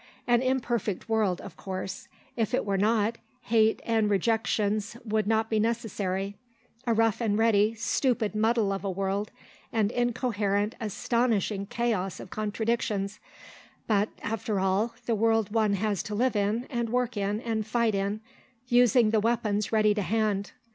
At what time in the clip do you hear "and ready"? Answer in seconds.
7.21-7.75